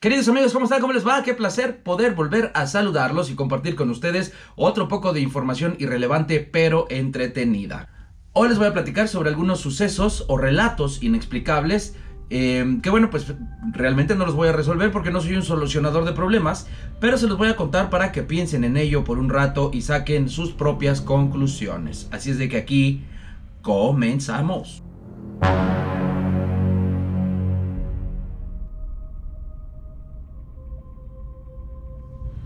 Queridos 0.00 0.28
amigos, 0.28 0.52
¿cómo 0.52 0.66
están? 0.66 0.80
¿Cómo 0.80 0.92
les 0.92 1.04
va? 1.04 1.24
Qué 1.24 1.34
placer 1.34 1.82
poder 1.82 2.14
volver 2.14 2.52
a 2.54 2.68
saludarlos 2.68 3.30
y 3.30 3.34
compartir 3.34 3.74
con 3.74 3.90
ustedes 3.90 4.32
otro 4.54 4.86
poco 4.86 5.12
de 5.12 5.18
información 5.18 5.74
irrelevante 5.80 6.38
pero 6.38 6.86
entretenida. 6.88 7.88
Hoy 8.32 8.48
les 8.48 8.58
voy 8.58 8.68
a 8.68 8.72
platicar 8.72 9.08
sobre 9.08 9.30
algunos 9.30 9.58
sucesos 9.58 10.24
o 10.28 10.38
relatos 10.38 11.02
inexplicables 11.02 11.96
eh, 12.30 12.78
que 12.80 12.90
bueno, 12.90 13.10
pues 13.10 13.34
realmente 13.72 14.14
no 14.14 14.24
los 14.24 14.36
voy 14.36 14.46
a 14.46 14.52
resolver 14.52 14.92
porque 14.92 15.10
no 15.10 15.20
soy 15.20 15.34
un 15.34 15.42
solucionador 15.42 16.04
de 16.04 16.12
problemas, 16.12 16.68
pero 17.00 17.18
se 17.18 17.26
los 17.26 17.36
voy 17.36 17.48
a 17.48 17.56
contar 17.56 17.90
para 17.90 18.12
que 18.12 18.22
piensen 18.22 18.62
en 18.62 18.76
ello 18.76 19.02
por 19.02 19.18
un 19.18 19.28
rato 19.28 19.72
y 19.74 19.82
saquen 19.82 20.28
sus 20.28 20.52
propias 20.52 21.00
conclusiones. 21.00 22.06
Así 22.12 22.30
es 22.30 22.38
de 22.38 22.48
que 22.48 22.58
aquí 22.58 23.02
comenzamos. 23.62 24.84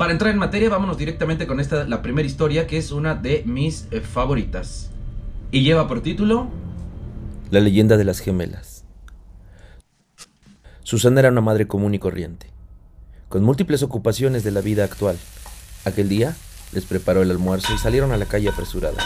Para 0.03 0.11
entrar 0.11 0.33
en 0.33 0.39
materia, 0.39 0.69
vámonos 0.69 0.99
directamente 0.99 1.47
con 1.47 1.61
esta, 1.61 1.85
la 1.85 2.03
primera 2.03 2.27
historia, 2.27 2.67
que 2.67 2.77
es 2.77 2.91
una 2.91 3.15
de 3.15 3.45
mis 3.47 3.87
eh, 3.93 4.01
favoritas. 4.01 4.91
Y 5.53 5.63
lleva 5.63 5.87
por 5.87 6.03
título... 6.03 6.49
La 7.53 7.61
leyenda 7.61 7.97
de 7.97 8.03
las 8.03 8.19
gemelas. 8.19 8.85
Susana 10.83 11.21
era 11.21 11.29
una 11.29 11.41
madre 11.41 11.69
común 11.69 11.95
y 11.95 12.01
corriente, 12.01 12.49
con 13.29 13.45
múltiples 13.45 13.85
ocupaciones 13.85 14.43
de 14.43 14.51
la 14.51 14.61
vida 14.61 14.83
actual. 14.83 15.17
Aquel 15.85 16.09
día 16.09 16.35
les 16.73 16.85
preparó 16.85 17.23
el 17.23 17.31
almuerzo 17.31 17.73
y 17.73 17.79
salieron 17.79 18.11
a 18.11 18.17
la 18.17 18.27
calle 18.27 18.49
apresuradas. 18.49 19.05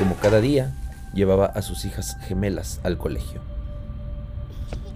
Como 0.00 0.16
cada 0.16 0.40
día, 0.40 0.76
llevaba 1.14 1.46
a 1.46 1.62
sus 1.62 1.84
hijas 1.84 2.16
gemelas 2.26 2.80
al 2.82 2.98
colegio. 2.98 3.40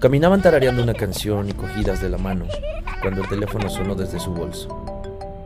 Caminaban 0.00 0.42
tarareando 0.42 0.82
una 0.82 0.94
canción 0.94 1.48
y 1.48 1.52
cogidas 1.52 2.02
de 2.02 2.08
la 2.08 2.18
mano 2.18 2.46
cuando 3.00 3.22
el 3.22 3.28
teléfono 3.28 3.70
sonó 3.70 3.94
desde 3.94 4.18
su 4.18 4.32
bolso 4.32 4.91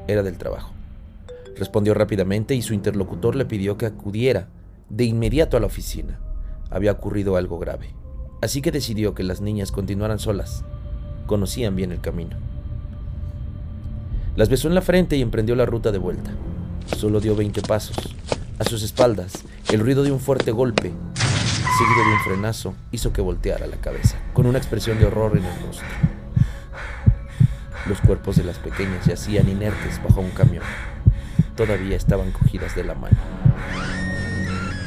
era 0.08 0.22
del 0.22 0.38
trabajo. 0.38 0.72
Respondió 1.56 1.94
rápidamente 1.94 2.54
y 2.54 2.62
su 2.62 2.74
interlocutor 2.74 3.34
le 3.34 3.46
pidió 3.46 3.78
que 3.78 3.86
acudiera 3.86 4.48
de 4.88 5.04
inmediato 5.04 5.56
a 5.56 5.60
la 5.60 5.66
oficina. 5.66 6.18
Había 6.70 6.92
ocurrido 6.92 7.36
algo 7.36 7.58
grave, 7.58 7.94
así 8.42 8.60
que 8.60 8.72
decidió 8.72 9.14
que 9.14 9.22
las 9.22 9.40
niñas 9.40 9.72
continuaran 9.72 10.18
solas. 10.18 10.64
Conocían 11.26 11.74
bien 11.74 11.92
el 11.92 12.00
camino. 12.00 12.36
Las 14.36 14.48
besó 14.48 14.68
en 14.68 14.74
la 14.74 14.82
frente 14.82 15.16
y 15.16 15.22
emprendió 15.22 15.56
la 15.56 15.64
ruta 15.64 15.92
de 15.92 15.98
vuelta. 15.98 16.30
Solo 16.96 17.20
dio 17.20 17.34
20 17.34 17.62
pasos. 17.62 17.96
A 18.58 18.64
sus 18.64 18.82
espaldas, 18.82 19.44
el 19.72 19.80
ruido 19.80 20.02
de 20.02 20.12
un 20.12 20.20
fuerte 20.20 20.50
golpe, 20.50 20.92
seguido 21.78 22.04
de 22.04 22.12
un 22.12 22.20
frenazo, 22.24 22.74
hizo 22.92 23.12
que 23.12 23.22
volteara 23.22 23.66
la 23.66 23.76
cabeza, 23.76 24.18
con 24.34 24.46
una 24.46 24.58
expresión 24.58 24.98
de 24.98 25.06
horror 25.06 25.36
en 25.36 25.44
el 25.44 25.66
rostro. 25.66 25.86
Los 27.88 28.00
cuerpos 28.00 28.36
de 28.36 28.42
las 28.42 28.58
pequeñas 28.58 29.06
yacían 29.06 29.48
inertes 29.48 30.02
bajo 30.02 30.20
un 30.20 30.30
camión. 30.30 30.64
Todavía 31.54 31.96
estaban 31.96 32.32
cogidas 32.32 32.74
de 32.74 32.82
la 32.82 32.94
mano. 32.94 33.16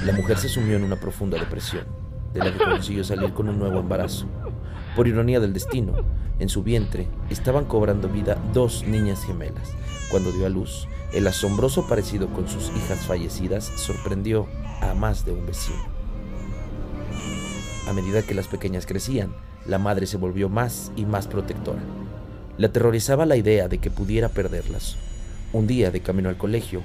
La 0.03 0.11
mujer 0.11 0.37
se 0.37 0.49
sumió 0.49 0.75
en 0.75 0.83
una 0.83 0.97
profunda 0.97 1.37
depresión, 1.37 1.85
de 2.33 2.39
la 2.39 2.51
que 2.51 2.63
consiguió 2.63 3.03
salir 3.05 3.33
con 3.33 3.47
un 3.47 3.57
nuevo 3.57 3.79
embarazo. 3.79 4.27
Por 4.97 5.07
ironía 5.07 5.39
del 5.39 5.53
destino, 5.53 5.93
en 6.39 6.49
su 6.49 6.61
vientre 6.61 7.07
estaban 7.29 7.65
cobrando 7.65 8.09
vida 8.09 8.37
dos 8.53 8.83
niñas 8.85 9.23
gemelas. 9.23 9.71
Cuando 10.11 10.31
dio 10.33 10.45
a 10.45 10.49
luz, 10.49 10.87
el 11.13 11.25
asombroso 11.27 11.87
parecido 11.87 12.27
con 12.27 12.49
sus 12.49 12.69
hijas 12.75 12.99
fallecidas 12.99 13.63
sorprendió 13.63 14.47
a 14.81 14.93
más 14.93 15.25
de 15.25 15.31
un 15.31 15.45
vecino. 15.45 15.83
A 17.87 17.93
medida 17.93 18.23
que 18.23 18.35
las 18.35 18.47
pequeñas 18.47 18.85
crecían, 18.85 19.33
la 19.65 19.79
madre 19.79 20.05
se 20.05 20.17
volvió 20.17 20.49
más 20.49 20.91
y 20.95 21.05
más 21.05 21.27
protectora. 21.27 21.81
Le 22.59 22.67
aterrorizaba 22.67 23.25
la 23.25 23.37
idea 23.37 23.69
de 23.69 23.77
que 23.77 23.89
pudiera 23.89 24.27
perderlas. 24.27 24.97
Un 25.53 25.65
día, 25.65 25.91
de 25.91 26.01
camino 26.01 26.27
al 26.27 26.35
colegio, 26.35 26.81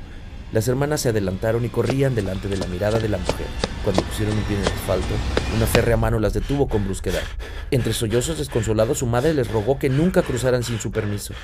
las 0.53 0.69
hermanas 0.69 1.01
se 1.01 1.09
adelantaron 1.09 1.65
y 1.65 1.69
corrían 1.69 2.15
delante 2.15 2.47
de 2.47 2.57
la 2.57 2.69
mirada 2.69 3.01
de 3.01 3.09
la 3.09 3.19
mujer. 3.19 3.49
Cuando 3.83 4.01
pusieron 4.03 4.39
un 4.39 4.45
pie 4.45 4.57
en 4.57 4.63
el 4.63 4.69
asfalto, 4.69 5.13
una 5.57 5.67
férrea 5.67 5.97
mano 5.97 6.21
las 6.21 6.33
detuvo 6.33 6.69
con 6.69 6.85
brusquedad. 6.85 7.25
Entre 7.73 7.93
sollozos 7.93 8.39
desconsolados, 8.39 8.99
su 8.99 9.07
madre 9.07 9.35
les 9.35 9.51
rogó 9.51 9.81
que 9.81 9.89
nunca 9.89 10.23
cruzaran 10.23 10.63
sin 10.63 10.79
su 10.79 10.93
permiso. 10.93 11.35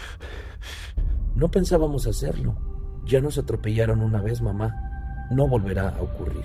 No 1.34 1.50
pensábamos 1.50 2.06
hacerlo. 2.06 2.56
Ya 3.04 3.20
nos 3.20 3.36
atropellaron 3.36 4.00
una 4.00 4.22
vez, 4.22 4.42
mamá. 4.42 5.26
No 5.32 5.48
volverá 5.48 5.88
a 5.88 6.02
ocurrir. 6.02 6.44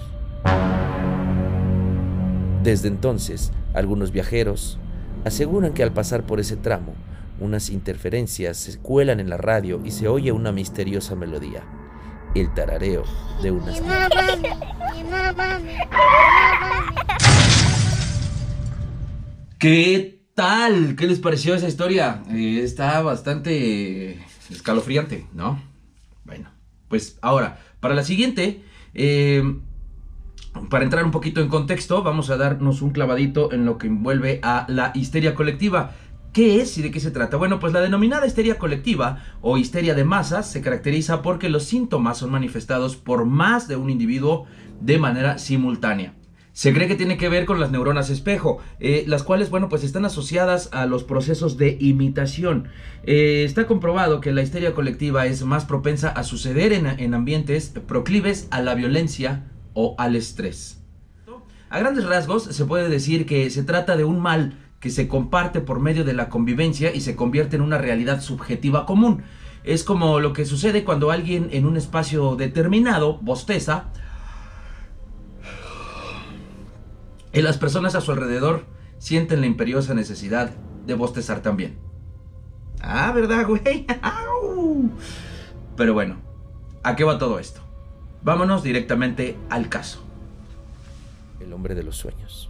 Desde 2.64 2.88
entonces, 2.88 3.52
algunos 3.76 4.10
viajeros 4.10 4.80
aseguran 5.24 5.76
que 5.76 5.84
al 5.84 5.94
pasar 5.94 6.24
por 6.26 6.40
ese 6.40 6.56
tramo, 6.56 6.96
unas 7.40 7.70
interferencias 7.70 8.58
se 8.58 8.80
cuelan 8.80 9.20
en 9.20 9.30
la 9.30 9.38
radio 9.38 9.82
y 9.84 9.92
se 9.92 10.08
oye 10.08 10.32
una 10.32 10.52
misteriosa 10.52 11.16
melodía. 11.16 11.64
El 12.34 12.54
tarareo 12.54 13.04
de 13.42 13.52
unas 13.52 13.82
¿Qué 19.58 20.20
tal? 20.34 20.96
¿Qué 20.96 21.08
les 21.08 21.20
pareció 21.20 21.56
esa 21.56 21.68
historia? 21.68 22.24
Eh, 22.30 22.62
está 22.62 23.02
bastante 23.02 24.24
escalofriante, 24.50 25.28
¿no? 25.34 25.62
Bueno, 26.26 26.50
pues 26.90 27.18
ahora, 27.22 27.60
para 27.80 27.96
la 27.96 28.04
siguiente, 28.04 28.64
eh, 28.94 29.44
para 30.70 30.84
entrar 30.84 31.04
un 31.04 31.12
poquito 31.12 31.42
en 31.42 31.48
contexto, 31.48 32.04
vamos 32.04 32.30
a 32.30 32.38
darnos 32.38 32.82
un 32.82 32.92
clavadito 32.92 33.52
en 33.52 33.66
lo 33.66 33.78
que 33.78 33.88
envuelve 33.88 34.40
a 34.44 34.66
la 34.70 34.92
histeria 34.94 35.36
colectiva. 35.36 35.96
¿Qué 36.36 36.60
es 36.60 36.78
y 36.78 36.82
de 36.82 36.92
qué 36.92 37.00
se 37.00 37.12
trata? 37.12 37.38
Bueno, 37.38 37.62
pues 37.62 37.72
la 37.72 37.80
denominada 37.80 38.28
histeria 38.28 38.58
colectiva 38.58 39.24
o 39.40 39.58
histeria 39.58 39.96
de 39.96 40.04
masas 40.04 40.52
se 40.52 40.60
caracteriza 40.60 41.22
porque 41.22 41.48
los 41.48 41.64
síntomas 41.64 42.18
son 42.18 42.30
manifestados 42.30 42.98
por 42.98 43.24
más 43.24 43.70
de 43.70 43.78
un 43.78 43.90
individuo 43.90 44.46
de 44.82 44.98
manera 44.98 45.38
simultánea. 45.38 46.14
Se 46.52 46.74
cree 46.74 46.90
que 46.90 46.96
tiene 46.96 47.16
que 47.16 47.30
ver 47.30 47.46
con 47.46 47.62
las 47.62 47.72
neuronas 47.72 48.10
espejo, 48.10 48.60
eh, 48.82 49.06
las 49.08 49.24
cuales, 49.24 49.50
bueno, 49.50 49.70
pues 49.70 49.86
están 49.86 50.04
asociadas 50.04 50.68
a 50.74 50.86
los 50.88 51.06
procesos 51.06 51.56
de 51.56 51.78
imitación. 51.80 52.68
Eh, 53.06 53.46
está 53.46 53.66
comprobado 53.66 54.20
que 54.20 54.34
la 54.34 54.42
histeria 54.42 54.74
colectiva 54.74 55.28
es 55.28 55.46
más 55.46 55.64
propensa 55.64 56.10
a 56.10 56.26
suceder 56.26 56.74
en, 56.74 56.86
en 56.86 57.14
ambientes 57.14 57.72
proclives 57.88 58.50
a 58.52 58.62
la 58.62 58.76
violencia 58.76 59.46
o 59.74 59.96
al 59.98 60.18
estrés. 60.18 60.82
A 61.70 61.80
grandes 61.80 62.06
rasgos 62.06 62.44
se 62.44 62.66
puede 62.66 62.90
decir 62.90 63.26
que 63.26 63.50
se 63.50 63.64
trata 63.64 63.98
de 63.98 64.04
un 64.04 64.20
mal 64.20 64.65
que 64.80 64.90
se 64.90 65.08
comparte 65.08 65.62
por 65.62 65.80
medio 65.80 66.04
de 66.04 66.14
la 66.14 66.30
convivencia 66.30 66.94
y 66.94 67.02
se 67.02 67.16
convierte 67.16 67.56
en 67.56 67.62
una 67.62 67.78
realidad 67.78 68.22
subjetiva 68.22 68.86
común. 68.86 69.24
Es 69.64 69.84
como 69.84 70.20
lo 70.20 70.34
que 70.34 70.46
sucede 70.46 70.84
cuando 70.84 71.12
alguien 71.12 71.50
en 71.52 71.66
un 71.66 71.76
espacio 71.76 72.36
determinado 72.36 73.18
bosteza 73.18 73.86
y 77.34 77.42
las 77.42 77.58
personas 77.58 77.96
a 77.96 78.02
su 78.02 78.12
alrededor 78.12 78.66
sienten 78.98 79.42
la 79.42 79.48
imperiosa 79.48 79.94
necesidad 79.94 80.52
de 80.86 80.94
bostezar 80.94 81.42
también. 81.42 81.78
Ah, 82.82 83.12
¿verdad, 83.12 83.48
güey? 83.48 83.86
Pero 85.76 85.94
bueno, 85.94 86.18
¿a 86.84 86.96
qué 86.96 87.04
va 87.04 87.18
todo 87.18 87.40
esto? 87.40 87.62
Vámonos 88.24 88.64
directamente 88.64 89.38
al 89.50 89.68
caso. 89.68 90.04
El 91.40 91.52
hombre 91.54 91.76
de 91.76 91.84
los 91.84 91.98
sueños. 91.98 92.50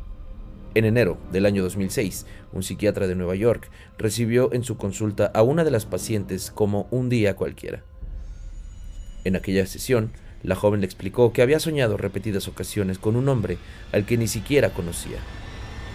En 0.75 0.83
enero 0.83 1.17
del 1.31 1.45
año 1.45 1.63
2006, 1.63 2.25
un 2.51 2.61
psiquiatra 2.61 3.07
de 3.07 3.15
Nueva 3.15 3.35
York 3.35 3.71
recibió 3.97 4.51
en 4.51 4.65
su 4.65 4.75
consulta 4.75 5.27
a 5.27 5.41
una 5.41 5.63
de 5.63 5.71
las 5.71 5.85
pacientes 5.85 6.51
como 6.51 6.89
un 6.91 7.07
día 7.07 7.37
cualquiera. 7.37 7.85
En 9.23 9.37
aquella 9.37 9.65
sesión, 9.67 10.11
la 10.43 10.55
joven 10.55 10.81
le 10.81 10.85
explicó 10.85 11.31
que 11.31 11.41
había 11.41 11.61
soñado 11.61 11.95
repetidas 11.95 12.49
ocasiones 12.49 12.99
con 12.99 13.15
un 13.15 13.29
hombre 13.29 13.57
al 13.93 14.05
que 14.05 14.17
ni 14.17 14.27
siquiera 14.27 14.73
conocía. 14.73 15.17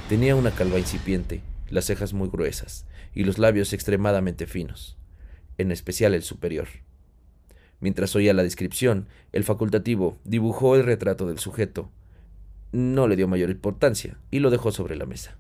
Tenía 0.08 0.34
una 0.34 0.50
calva 0.50 0.78
incipiente, 0.78 1.42
las 1.68 1.84
cejas 1.84 2.14
muy 2.14 2.30
gruesas 2.30 2.86
y 3.14 3.24
los 3.24 3.36
labios 3.38 3.74
extremadamente 3.74 4.46
finos, 4.46 4.96
en 5.58 5.72
especial 5.72 6.14
el 6.14 6.22
superior. 6.22 6.68
Mientras 7.80 8.16
oía 8.16 8.32
la 8.32 8.42
descripción, 8.42 9.08
el 9.32 9.44
facultativo 9.44 10.16
dibujó 10.24 10.74
el 10.74 10.84
retrato 10.84 11.28
del 11.28 11.38
sujeto 11.38 11.90
no 12.72 13.08
le 13.08 13.16
dio 13.16 13.28
mayor 13.28 13.50
importancia 13.50 14.18
y 14.30 14.38
lo 14.38 14.50
dejó 14.50 14.72
sobre 14.72 14.96
la 14.96 15.06
mesa. 15.06 15.36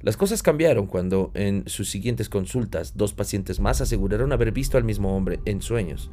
Las 0.00 0.16
cosas 0.16 0.42
cambiaron 0.44 0.86
cuando 0.86 1.32
en 1.34 1.64
sus 1.66 1.90
siguientes 1.90 2.28
consultas 2.28 2.96
dos 2.96 3.14
pacientes 3.14 3.58
más 3.58 3.80
aseguraron 3.80 4.32
haber 4.32 4.52
visto 4.52 4.76
al 4.76 4.84
mismo 4.84 5.16
hombre 5.16 5.40
en 5.44 5.60
sueños. 5.60 6.10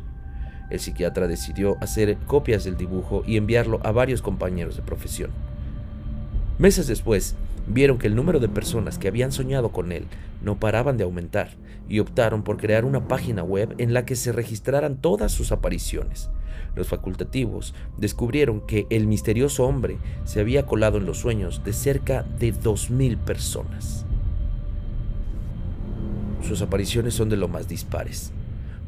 El 0.71 0.79
psiquiatra 0.79 1.27
decidió 1.27 1.77
hacer 1.81 2.17
copias 2.25 2.63
del 2.63 2.77
dibujo 2.77 3.23
y 3.27 3.37
enviarlo 3.37 3.79
a 3.83 3.91
varios 3.91 4.23
compañeros 4.23 4.75
de 4.75 4.81
profesión. 4.81 5.29
Meses 6.57 6.87
después, 6.87 7.35
vieron 7.67 7.97
que 7.97 8.07
el 8.07 8.15
número 8.15 8.39
de 8.39 8.49
personas 8.49 8.97
que 8.97 9.07
habían 9.07 9.31
soñado 9.31 9.69
con 9.69 9.91
él 9.91 10.05
no 10.41 10.59
paraban 10.59 10.97
de 10.97 11.03
aumentar 11.03 11.51
y 11.87 11.99
optaron 11.99 12.43
por 12.43 12.57
crear 12.57 12.85
una 12.85 13.07
página 13.07 13.43
web 13.43 13.75
en 13.77 13.93
la 13.93 14.05
que 14.05 14.15
se 14.15 14.31
registraran 14.31 14.97
todas 14.97 15.31
sus 15.31 15.51
apariciones. 15.51 16.29
Los 16.75 16.87
facultativos 16.87 17.73
descubrieron 17.97 18.61
que 18.61 18.85
el 18.89 19.07
misterioso 19.07 19.65
hombre 19.65 19.97
se 20.25 20.41
había 20.41 20.65
colado 20.65 20.97
en 20.97 21.05
los 21.05 21.19
sueños 21.19 21.63
de 21.63 21.73
cerca 21.73 22.23
de 22.39 22.53
2.000 22.53 23.17
personas. 23.17 24.05
sus 26.41 26.61
apariciones 26.61 27.15
son 27.15 27.29
de 27.29 27.37
lo 27.37 27.47
más 27.47 27.67
dispares. 27.67 28.31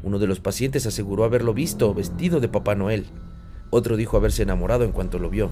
Uno 0.04 0.20
de 0.20 0.28
los 0.28 0.40
pacientes 0.40 0.86
aseguró 0.86 1.24
haberlo 1.24 1.56
visto 1.56 1.92
vestido 1.94 2.40
de 2.40 2.48
Papá 2.48 2.76
Noel. 2.76 3.08
Otro 3.72 3.98
dijo 3.98 4.16
haberse 4.16 4.44
enamorado 4.44 4.84
en 4.84 4.92
cuanto 4.92 5.18
lo 5.18 5.32
vio. 5.32 5.50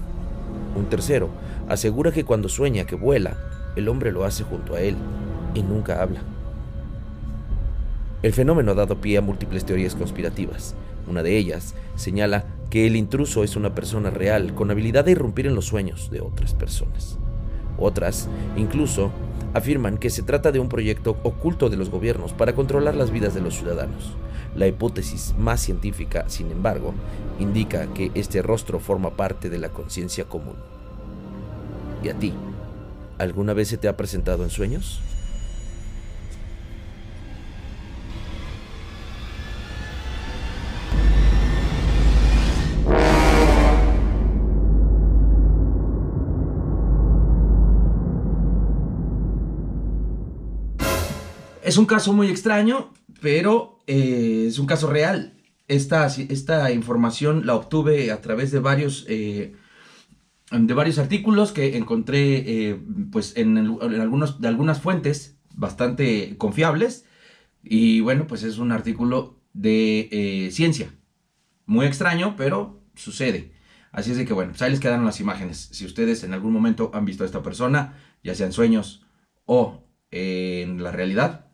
Un 0.76 0.86
tercero 0.86 1.30
asegura 1.68 2.12
que 2.12 2.24
cuando 2.24 2.48
sueña 2.48 2.84
que 2.84 2.94
vuela, 2.94 3.36
el 3.76 3.88
hombre 3.88 4.12
lo 4.12 4.24
hace 4.24 4.44
junto 4.44 4.74
a 4.74 4.80
él 4.80 4.96
y 5.54 5.62
nunca 5.62 6.02
habla. 6.02 6.20
El 8.22 8.32
fenómeno 8.32 8.72
ha 8.72 8.74
dado 8.74 9.00
pie 9.00 9.18
a 9.18 9.22
múltiples 9.22 9.64
teorías 9.64 9.94
conspirativas. 9.94 10.74
Una 11.08 11.22
de 11.22 11.36
ellas 11.36 11.74
señala 11.94 12.44
que 12.70 12.86
el 12.86 12.96
intruso 12.96 13.44
es 13.44 13.56
una 13.56 13.74
persona 13.74 14.10
real 14.10 14.54
con 14.54 14.70
habilidad 14.70 15.04
de 15.04 15.12
irrumpir 15.12 15.46
en 15.46 15.54
los 15.54 15.66
sueños 15.66 16.10
de 16.10 16.20
otras 16.20 16.52
personas. 16.54 17.18
Otras, 17.78 18.28
incluso, 18.56 19.10
afirman 19.54 19.98
que 19.98 20.10
se 20.10 20.22
trata 20.22 20.52
de 20.52 20.58
un 20.58 20.68
proyecto 20.68 21.16
oculto 21.22 21.70
de 21.70 21.76
los 21.76 21.90
gobiernos 21.90 22.32
para 22.32 22.54
controlar 22.54 22.94
las 22.94 23.10
vidas 23.10 23.34
de 23.34 23.40
los 23.40 23.54
ciudadanos. 23.54 24.16
La 24.56 24.66
hipótesis 24.66 25.34
más 25.36 25.60
científica, 25.60 26.24
sin 26.28 26.50
embargo, 26.50 26.94
indica 27.38 27.92
que 27.92 28.10
este 28.14 28.40
rostro 28.40 28.80
forma 28.80 29.14
parte 29.14 29.50
de 29.50 29.58
la 29.58 29.68
conciencia 29.68 30.24
común. 30.24 30.56
¿Y 32.02 32.08
a 32.08 32.14
ti? 32.18 32.32
¿Alguna 33.18 33.52
vez 33.52 33.68
se 33.68 33.76
te 33.76 33.86
ha 33.86 33.96
presentado 33.98 34.44
en 34.44 34.50
sueños? 34.50 35.02
Es 51.62 51.76
un 51.76 51.84
caso 51.84 52.14
muy 52.14 52.28
extraño, 52.28 52.90
pero 53.20 53.75
eh, 53.86 54.46
es 54.48 54.58
un 54.58 54.66
caso 54.66 54.88
real. 54.90 55.34
Esta, 55.68 56.06
esta, 56.06 56.70
información 56.72 57.46
la 57.46 57.54
obtuve 57.54 58.12
a 58.12 58.20
través 58.20 58.52
de 58.52 58.60
varios, 58.60 59.04
eh, 59.08 59.54
de 60.52 60.74
varios 60.74 60.98
artículos 60.98 61.52
que 61.52 61.76
encontré 61.76 62.70
eh, 62.70 62.80
pues 63.10 63.36
en, 63.36 63.58
algunos, 63.58 64.40
de 64.40 64.48
algunas 64.48 64.80
fuentes 64.80 65.38
bastante 65.54 66.36
confiables. 66.38 67.06
Y 67.62 68.00
bueno, 68.00 68.26
pues 68.26 68.44
es 68.44 68.58
un 68.58 68.70
artículo 68.70 69.40
de 69.52 70.48
ciencia. 70.52 70.94
Muy 71.64 71.86
extraño, 71.86 72.34
pero 72.36 72.84
sucede. 72.94 73.52
Así 73.90 74.12
es 74.12 74.18
de 74.18 74.24
que 74.24 74.34
bueno, 74.34 74.52
pues 74.52 74.62
ahí 74.62 74.70
les 74.70 74.80
quedaron 74.80 75.04
las 75.04 75.20
imágenes. 75.20 75.68
Si 75.72 75.84
ustedes 75.84 76.22
en 76.22 76.32
algún 76.32 76.52
momento 76.52 76.90
han 76.94 77.04
visto 77.06 77.24
a 77.24 77.26
esta 77.26 77.42
persona, 77.42 77.98
ya 78.22 78.34
sea 78.34 78.46
en 78.46 78.52
sueños 78.52 79.04
o 79.46 79.88
en 80.10 80.82
la 80.82 80.92
realidad, 80.92 81.45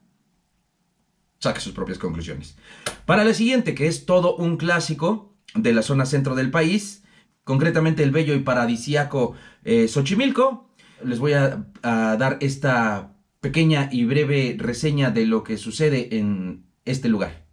saque 1.43 1.61
sus 1.61 1.73
propias 1.73 1.99
conclusiones. 1.99 2.57
Para 3.05 3.25
la 3.25 3.35
siguiente, 3.35 3.75
que 3.75 3.89
es 3.89 4.07
todo 4.07 4.37
un 4.37 4.57
clásico 4.57 5.35
de 5.55 5.73
la 5.73 5.83
zona 5.83 6.07
centro 6.07 6.37
del 6.37 6.51
país, 6.51 7.03
concretamente 7.43 8.05
el 8.05 8.13
bello 8.13 8.35
y 8.35 8.41
paradisíaco 8.41 9.35
eh, 9.65 9.89
Xochimilco, 9.89 10.71
les 11.05 11.19
voy 11.19 11.33
a 11.33 11.67
dar 11.83 12.39
esta 12.41 13.17
pequeña 13.41 13.89
y 13.91 14.05
breve 14.05 14.55
reseña 14.57 15.11
de 15.11 15.27
lo 15.27 15.43
que 15.43 15.57
sucede 15.57 16.17
en 16.17 16.65
este 16.85 17.09
lugar. 17.09 17.45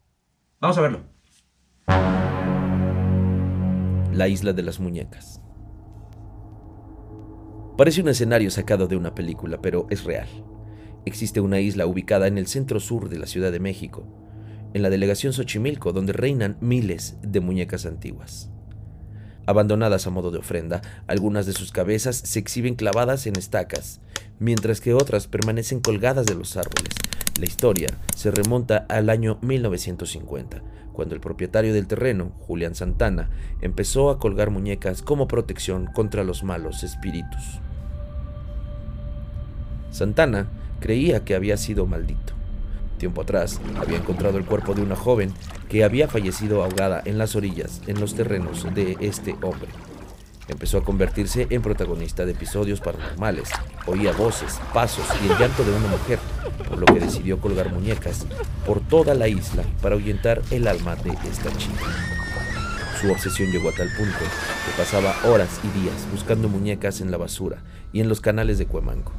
Vamos 0.59 0.77
a 0.77 0.81
verlo. 0.81 1.01
La 4.13 4.27
isla 4.27 4.53
de 4.53 4.61
las 4.61 4.79
muñecas. 4.79 5.41
Parece 7.75 8.01
un 8.01 8.09
escenario 8.09 8.51
sacado 8.51 8.87
de 8.87 8.97
una 8.97 9.15
película, 9.15 9.61
pero 9.61 9.87
es 9.89 10.03
real. 10.03 10.27
Existe 11.09 11.41
una 11.41 11.59
isla 11.59 11.87
ubicada 11.87 12.27
en 12.27 12.37
el 12.37 12.45
centro 12.45 12.79
sur 12.79 13.09
de 13.09 13.17
la 13.17 13.25
Ciudad 13.25 13.51
de 13.51 13.59
México, 13.59 14.05
en 14.75 14.83
la 14.83 14.91
delegación 14.91 15.33
Xochimilco, 15.33 15.91
donde 15.91 16.13
reinan 16.13 16.55
miles 16.61 17.17
de 17.23 17.39
muñecas 17.39 17.87
antiguas. 17.87 18.51
Abandonadas 19.47 20.05
a 20.05 20.11
modo 20.11 20.29
de 20.29 20.37
ofrenda, 20.37 20.83
algunas 21.07 21.47
de 21.47 21.53
sus 21.53 21.71
cabezas 21.71 22.15
se 22.15 22.37
exhiben 22.37 22.75
clavadas 22.75 23.25
en 23.25 23.37
estacas, 23.37 24.01
mientras 24.37 24.81
que 24.81 24.93
otras 24.93 25.25
permanecen 25.25 25.79
colgadas 25.79 26.27
de 26.27 26.35
los 26.35 26.55
árboles. 26.57 26.93
La 27.39 27.47
historia 27.47 27.87
se 28.15 28.29
remonta 28.29 28.85
al 28.87 29.09
año 29.09 29.39
1950, 29.41 30.61
cuando 30.93 31.15
el 31.15 31.21
propietario 31.21 31.73
del 31.73 31.87
terreno, 31.87 32.33
Julián 32.41 32.75
Santana, 32.75 33.31
empezó 33.61 34.11
a 34.11 34.19
colgar 34.19 34.51
muñecas 34.51 35.01
como 35.01 35.27
protección 35.27 35.87
contra 35.87 36.23
los 36.23 36.43
malos 36.43 36.83
espíritus. 36.83 37.61
Santana 39.89 40.58
creía 40.79 41.23
que 41.23 41.35
había 41.35 41.57
sido 41.57 41.85
maldito. 41.85 42.33
Tiempo 42.97 43.21
atrás 43.21 43.61
había 43.79 43.97
encontrado 43.97 44.37
el 44.37 44.45
cuerpo 44.45 44.73
de 44.73 44.81
una 44.81 44.95
joven 44.95 45.33
que 45.69 45.83
había 45.83 46.07
fallecido 46.07 46.63
ahogada 46.63 47.01
en 47.05 47.17
las 47.17 47.35
orillas, 47.35 47.81
en 47.87 47.99
los 47.99 48.13
terrenos 48.13 48.67
de 48.75 48.97
este 48.99 49.35
hombre. 49.41 49.69
Empezó 50.49 50.79
a 50.79 50.83
convertirse 50.83 51.47
en 51.49 51.61
protagonista 51.61 52.25
de 52.25 52.31
episodios 52.31 52.81
paranormales. 52.81 53.49
Oía 53.85 54.11
voces, 54.11 54.59
pasos 54.73 55.05
y 55.23 55.31
el 55.31 55.37
llanto 55.37 55.63
de 55.63 55.71
una 55.71 55.87
mujer, 55.87 56.19
por 56.67 56.79
lo 56.79 56.87
que 56.87 56.99
decidió 56.99 57.39
colgar 57.39 57.71
muñecas 57.71 58.25
por 58.65 58.81
toda 58.81 59.13
la 59.13 59.27
isla 59.27 59.63
para 59.81 59.95
ahuyentar 59.95 60.41
el 60.51 60.67
alma 60.67 60.95
de 60.95 61.11
esta 61.29 61.55
chica. 61.55 61.85
Su 62.99 63.11
obsesión 63.11 63.51
llegó 63.51 63.69
a 63.69 63.73
tal 63.73 63.89
punto 63.95 64.17
que 64.19 64.77
pasaba 64.77 65.15
horas 65.23 65.61
y 65.63 65.79
días 65.79 66.05
buscando 66.11 66.49
muñecas 66.49 66.99
en 66.99 67.11
la 67.11 67.17
basura 67.17 67.61
y 67.93 68.01
en 68.01 68.09
los 68.09 68.19
canales 68.19 68.57
de 68.57 68.65
Cuemanco. 68.65 69.13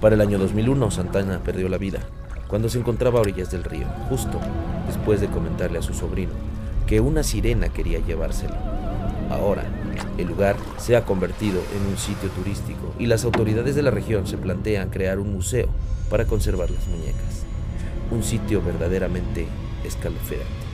Para 0.00 0.14
el 0.14 0.20
año 0.20 0.38
2001, 0.38 0.90
Santana 0.90 1.40
perdió 1.42 1.68
la 1.68 1.78
vida 1.78 2.00
cuando 2.48 2.68
se 2.68 2.78
encontraba 2.78 3.18
a 3.18 3.22
orillas 3.22 3.50
del 3.50 3.64
río, 3.64 3.86
justo 4.08 4.38
después 4.86 5.20
de 5.20 5.28
comentarle 5.28 5.78
a 5.78 5.82
su 5.82 5.94
sobrino 5.94 6.32
que 6.86 7.00
una 7.00 7.22
sirena 7.22 7.70
quería 7.70 7.98
llevárselo. 7.98 8.54
Ahora, 9.30 9.64
el 10.18 10.28
lugar 10.28 10.56
se 10.76 10.96
ha 10.96 11.04
convertido 11.04 11.60
en 11.74 11.90
un 11.90 11.96
sitio 11.96 12.28
turístico 12.30 12.94
y 12.98 13.06
las 13.06 13.24
autoridades 13.24 13.74
de 13.74 13.82
la 13.82 13.90
región 13.90 14.26
se 14.26 14.38
plantean 14.38 14.90
crear 14.90 15.18
un 15.18 15.32
museo 15.32 15.68
para 16.10 16.26
conservar 16.26 16.70
las 16.70 16.86
muñecas. 16.86 17.44
Un 18.10 18.22
sitio 18.22 18.62
verdaderamente 18.62 19.48
escalofriante. 19.82 20.65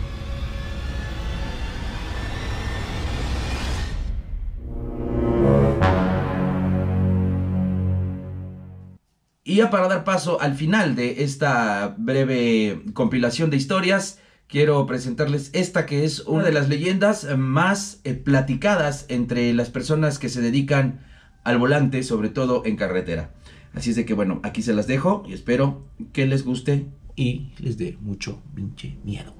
Y 9.52 9.56
ya 9.56 9.69
para 9.69 9.87
dar 9.87 10.02
paso 10.02 10.40
al 10.40 10.54
final 10.54 10.96
de 10.96 11.25
esta 11.25 11.94
breve 11.99 12.84
compilación 12.94 13.50
de 13.50 13.58
historias, 13.58 14.18
quiero 14.49 14.87
presentarles 14.87 15.50
esta 15.52 15.85
que 15.85 16.06
es 16.06 16.21
una 16.21 16.42
de 16.42 16.52
las 16.52 16.71
leyendas 16.71 17.26
más 17.37 18.00
eh, 18.04 18.14
platicadas 18.14 19.04
entre 19.11 19.52
las 19.52 19.68
personas 19.68 20.18
que 20.18 20.30
se 20.30 20.40
dedican 20.40 21.00
al 21.44 21.59
volante, 21.59 22.02
sobre 22.02 22.30
todo 22.30 22.62
en 22.64 22.76
carretera. 22.76 23.35
Así 23.75 23.90
es 23.90 23.97
de 23.97 24.06
que 24.06 24.14
bueno, 24.14 24.40
aquí 24.42 24.62
se 24.62 24.73
las 24.73 24.87
dejo 24.87 25.23
y 25.28 25.35
espero 25.35 25.85
que 26.14 26.25
les 26.25 26.47
guste 26.47 26.87
y 27.14 27.52
les 27.59 27.76
dé 27.76 27.99
mucho 28.00 28.40
pinche 28.54 28.97
miedo. 29.04 29.35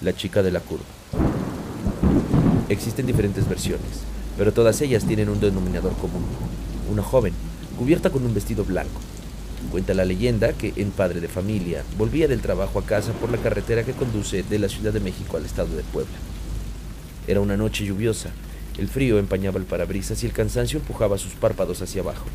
La 0.00 0.14
chica 0.14 0.44
de 0.44 0.52
la 0.52 0.60
curva. 0.60 0.84
Existen 2.68 3.04
diferentes 3.04 3.48
versiones 3.48 4.04
pero 4.38 4.52
todas 4.52 4.80
ellas 4.80 5.04
tienen 5.04 5.28
un 5.28 5.40
denominador 5.40 5.92
común, 5.96 6.24
una 6.88 7.02
joven, 7.02 7.34
cubierta 7.76 8.10
con 8.10 8.24
un 8.24 8.32
vestido 8.32 8.64
blanco. 8.64 9.00
Cuenta 9.72 9.92
la 9.92 10.04
leyenda 10.04 10.52
que 10.52 10.72
en 10.76 10.92
padre 10.92 11.20
de 11.20 11.26
familia 11.26 11.82
volvía 11.98 12.28
del 12.28 12.40
trabajo 12.40 12.78
a 12.78 12.86
casa 12.86 13.12
por 13.12 13.30
la 13.30 13.38
carretera 13.38 13.82
que 13.82 13.92
conduce 13.92 14.44
de 14.44 14.58
la 14.60 14.68
Ciudad 14.68 14.92
de 14.92 15.00
México 15.00 15.36
al 15.36 15.44
estado 15.44 15.76
de 15.76 15.82
Puebla. 15.82 16.16
Era 17.26 17.40
una 17.40 17.56
noche 17.56 17.84
lluviosa, 17.84 18.30
el 18.78 18.86
frío 18.86 19.18
empañaba 19.18 19.58
el 19.58 19.66
parabrisas 19.66 20.22
y 20.22 20.26
el 20.26 20.32
cansancio 20.32 20.78
empujaba 20.78 21.18
sus 21.18 21.32
párpados 21.32 21.82
hacia 21.82 22.02
abajo. 22.02 22.26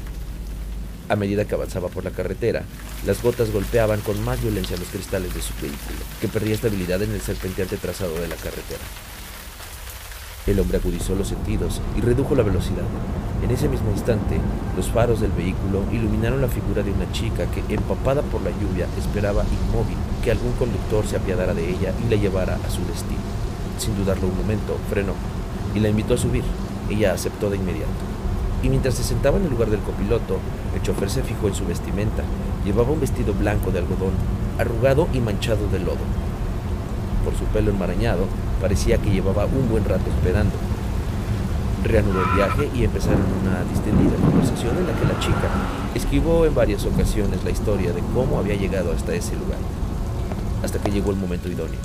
A 1.07 1.15
medida 1.15 1.45
que 1.45 1.55
avanzaba 1.55 1.87
por 1.87 2.03
la 2.03 2.11
carretera, 2.11 2.63
las 3.05 3.23
gotas 3.23 3.51
golpeaban 3.51 4.01
con 4.01 4.21
más 4.25 4.41
violencia 4.41 4.75
los 4.75 4.89
cristales 4.89 5.33
de 5.33 5.41
su 5.41 5.53
vehículo, 5.53 5.99
que 6.19 6.27
perdía 6.27 6.55
estabilidad 6.55 7.01
en 7.01 7.11
el 7.11 7.21
serpenteante 7.21 7.77
trazado 7.77 8.15
de 8.15 8.27
la 8.27 8.35
carretera. 8.35 8.83
El 10.45 10.59
hombre 10.59 10.77
agudizó 10.77 11.15
los 11.15 11.29
sentidos 11.29 11.79
y 11.97 12.01
redujo 12.01 12.35
la 12.35 12.43
velocidad. 12.43 12.83
En 13.41 13.51
ese 13.51 13.69
mismo 13.69 13.91
instante, 13.91 14.41
los 14.75 14.89
faros 14.89 15.21
del 15.21 15.31
vehículo 15.31 15.83
iluminaron 15.89 16.41
la 16.41 16.49
figura 16.49 16.83
de 16.83 16.91
una 16.91 17.09
chica 17.13 17.45
que, 17.45 17.63
empapada 17.73 18.21
por 18.23 18.41
la 18.41 18.49
lluvia, 18.49 18.87
esperaba 18.97 19.43
inmóvil 19.43 19.95
que 20.21 20.31
algún 20.31 20.51
conductor 20.53 21.07
se 21.07 21.15
apiadara 21.15 21.53
de 21.53 21.69
ella 21.69 21.93
y 22.05 22.09
la 22.09 22.17
llevara 22.17 22.55
a 22.55 22.69
su 22.69 22.81
destino. 22.85 23.21
Sin 23.77 23.95
dudarlo 23.95 24.27
un 24.27 24.35
momento, 24.35 24.77
frenó 24.89 25.13
y 25.73 25.79
la 25.79 25.87
invitó 25.87 26.15
a 26.15 26.17
subir. 26.17 26.43
Ella 26.89 27.13
aceptó 27.13 27.49
de 27.49 27.55
inmediato. 27.55 28.03
Y 28.63 28.67
mientras 28.67 28.95
se 28.95 29.03
sentaba 29.03 29.37
en 29.37 29.45
el 29.45 29.49
lugar 29.49 29.69
del 29.69 29.79
copiloto, 29.79 30.39
el 30.75 30.81
chofer 30.81 31.09
se 31.09 31.23
fijó 31.23 31.47
en 31.47 31.55
su 31.55 31.65
vestimenta. 31.65 32.23
Llevaba 32.65 32.91
un 32.91 32.99
vestido 32.99 33.33
blanco 33.33 33.71
de 33.71 33.79
algodón, 33.79 34.11
arrugado 34.59 35.07
y 35.13 35.19
manchado 35.21 35.69
de 35.69 35.79
lodo. 35.79 36.03
Por 37.23 37.35
su 37.35 37.45
pelo 37.45 37.71
enmarañado, 37.71 38.25
parecía 38.59 38.97
que 38.97 39.11
llevaba 39.11 39.45
un 39.45 39.69
buen 39.69 39.85
rato 39.85 40.03
esperando. 40.09 40.53
Reanudó 41.83 42.23
el 42.23 42.35
viaje 42.35 42.69
y 42.73 42.83
empezaron 42.83 43.23
una 43.41 43.63
distendida 43.69 44.15
conversación 44.17 44.77
en 44.77 44.87
la 44.87 44.93
que 44.93 45.05
la 45.05 45.19
chica 45.19 45.49
esquivó 45.95 46.45
en 46.45 46.55
varias 46.55 46.85
ocasiones 46.85 47.43
la 47.43 47.51
historia 47.51 47.91
de 47.91 48.01
cómo 48.13 48.39
había 48.39 48.55
llegado 48.55 48.91
hasta 48.91 49.13
ese 49.13 49.35
lugar, 49.35 49.59
hasta 50.63 50.79
que 50.79 50.91
llegó 50.91 51.11
el 51.11 51.17
momento 51.17 51.49
idóneo. 51.49 51.79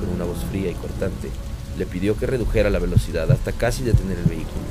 Con 0.00 0.14
una 0.14 0.24
voz 0.24 0.44
fría 0.50 0.70
y 0.70 0.74
cortante, 0.74 1.30
le 1.78 1.86
pidió 1.86 2.16
que 2.16 2.26
redujera 2.26 2.70
la 2.70 2.78
velocidad 2.78 3.30
hasta 3.30 3.52
casi 3.52 3.82
detener 3.82 4.18
el 4.18 4.24
vehículo. 4.24 4.64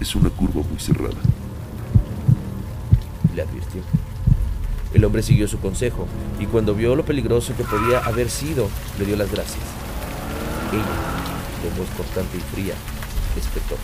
Es 0.00 0.14
una 0.14 0.30
curva 0.30 0.62
muy 0.68 0.78
cerrada. 0.78 1.18
Le 3.34 3.42
advirtió. 3.42 3.82
El 4.92 5.04
hombre 5.04 5.22
siguió 5.22 5.46
su 5.46 5.60
consejo 5.60 6.06
y 6.40 6.46
cuando 6.46 6.74
vio 6.74 6.96
lo 6.96 7.04
peligroso 7.04 7.54
que 7.56 7.64
podía 7.64 8.00
haber 8.00 8.28
sido, 8.28 8.68
le 8.98 9.06
dio 9.06 9.16
las 9.16 9.30
gracias. 9.30 9.62
Ella, 10.72 10.84
de 11.62 11.78
voz 11.78 11.88
cortante 11.96 12.36
y 12.36 12.40
fría, 12.54 12.74
espetó. 13.36 13.76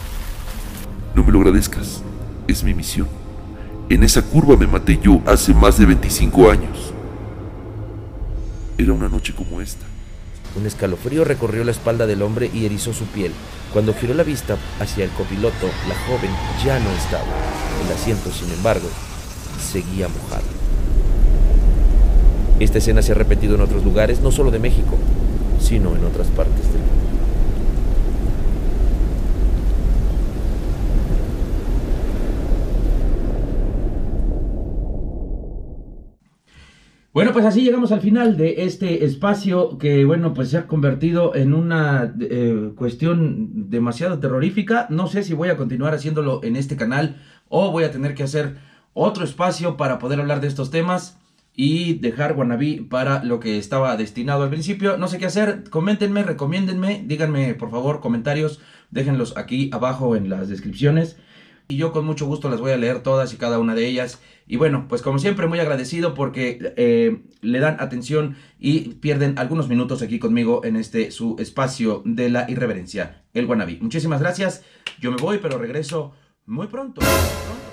No 1.14 1.22
me 1.22 1.32
lo 1.32 1.38
agradezcas. 1.38 2.02
Es 2.48 2.62
mi 2.62 2.74
misión. 2.74 3.08
En 3.88 4.02
esa 4.02 4.22
curva 4.22 4.56
me 4.56 4.66
maté 4.66 4.98
yo 5.00 5.20
hace 5.26 5.54
más 5.54 5.78
de 5.78 5.86
25 5.86 6.50
años. 6.50 6.92
Era 8.78 8.92
una 8.92 9.08
noche 9.08 9.32
como 9.34 9.60
esta. 9.60 9.86
Un 10.56 10.66
escalofrío 10.66 11.24
recorrió 11.24 11.64
la 11.64 11.70
espalda 11.70 12.06
del 12.06 12.22
hombre 12.22 12.50
y 12.52 12.64
erizó 12.64 12.92
su 12.92 13.04
piel. 13.06 13.32
Cuando 13.72 13.94
giró 13.94 14.14
la 14.14 14.22
vista 14.22 14.56
hacia 14.80 15.04
el 15.04 15.10
copiloto, 15.10 15.66
la 15.88 15.94
joven 16.06 16.30
ya 16.64 16.80
no 16.80 16.90
estaba. 16.90 17.24
El 17.84 17.92
asiento, 17.92 18.32
sin 18.32 18.50
embargo, 18.52 18.88
seguía 19.60 20.08
mojado. 20.08 20.65
Esta 22.58 22.78
escena 22.78 23.02
se 23.02 23.12
ha 23.12 23.14
repetido 23.14 23.54
en 23.54 23.60
otros 23.60 23.84
lugares, 23.84 24.22
no 24.22 24.30
solo 24.30 24.50
de 24.50 24.58
México, 24.58 24.96
sino 25.60 25.94
en 25.94 26.02
otras 26.04 26.28
partes 26.28 26.72
del 26.72 26.80
mundo. 26.80 27.06
Bueno, 37.12 37.32
pues 37.32 37.44
así 37.44 37.62
llegamos 37.62 37.92
al 37.92 38.00
final 38.00 38.38
de 38.38 38.64
este 38.64 39.04
espacio 39.04 39.76
que, 39.76 40.06
bueno, 40.06 40.32
pues 40.32 40.50
se 40.50 40.58
ha 40.58 40.66
convertido 40.66 41.34
en 41.34 41.52
una 41.52 42.14
eh, 42.20 42.72
cuestión 42.76 43.70
demasiado 43.70 44.18
terrorífica. 44.18 44.86
No 44.88 45.08
sé 45.08 45.22
si 45.24 45.34
voy 45.34 45.50
a 45.50 45.56
continuar 45.58 45.94
haciéndolo 45.94 46.42
en 46.42 46.56
este 46.56 46.76
canal 46.76 47.16
o 47.48 47.70
voy 47.70 47.84
a 47.84 47.90
tener 47.90 48.14
que 48.14 48.22
hacer 48.22 48.56
otro 48.94 49.24
espacio 49.24 49.76
para 49.76 49.98
poder 49.98 50.20
hablar 50.20 50.40
de 50.40 50.48
estos 50.48 50.70
temas 50.70 51.18
y 51.56 51.94
dejar 51.94 52.34
Guanabí 52.34 52.80
para 52.82 53.24
lo 53.24 53.40
que 53.40 53.56
estaba 53.56 53.96
destinado 53.96 54.42
al 54.42 54.50
principio. 54.50 54.98
No 54.98 55.08
sé 55.08 55.18
qué 55.18 55.24
hacer, 55.24 55.64
coméntenme, 55.70 56.22
recomiéndenme, 56.22 57.02
díganme 57.06 57.54
por 57.54 57.70
favor 57.70 58.00
comentarios, 58.00 58.60
déjenlos 58.90 59.36
aquí 59.38 59.70
abajo 59.72 60.14
en 60.14 60.28
las 60.28 60.48
descripciones. 60.48 61.16
Y 61.68 61.78
yo 61.78 61.90
con 61.90 62.04
mucho 62.04 62.26
gusto 62.26 62.48
las 62.48 62.60
voy 62.60 62.70
a 62.70 62.76
leer 62.76 63.02
todas 63.02 63.32
y 63.32 63.38
cada 63.38 63.58
una 63.58 63.74
de 63.74 63.88
ellas. 63.88 64.20
Y 64.46 64.56
bueno, 64.56 64.86
pues 64.88 65.02
como 65.02 65.18
siempre 65.18 65.48
muy 65.48 65.58
agradecido 65.58 66.14
porque 66.14 66.58
eh, 66.76 67.22
le 67.40 67.58
dan 67.58 67.78
atención 67.80 68.36
y 68.60 68.94
pierden 68.94 69.36
algunos 69.38 69.68
minutos 69.68 70.02
aquí 70.02 70.20
conmigo 70.20 70.64
en 70.64 70.76
este 70.76 71.10
su 71.10 71.34
espacio 71.40 72.02
de 72.04 72.28
la 72.28 72.48
irreverencia, 72.48 73.24
el 73.32 73.46
Guanabí. 73.46 73.78
Muchísimas 73.80 74.20
gracias, 74.20 74.62
yo 75.00 75.10
me 75.10 75.16
voy 75.16 75.38
pero 75.42 75.58
regreso 75.58 76.12
muy 76.44 76.68
pronto. 76.68 77.00
Muy 77.00 77.10
pronto. 77.10 77.65